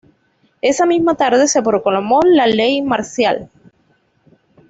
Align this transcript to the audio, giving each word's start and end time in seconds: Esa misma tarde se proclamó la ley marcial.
Esa 0.63 0.87
misma 0.87 1.13
tarde 1.13 1.47
se 1.47 1.61
proclamó 1.61 2.21
la 2.23 2.47
ley 2.47 2.81
marcial. 2.81 3.51